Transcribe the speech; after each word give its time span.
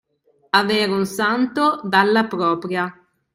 Avere 0.61 0.91
un 0.91 1.05
santo 1.05 1.79
dalla 1.83 2.25
propria. 2.25 2.91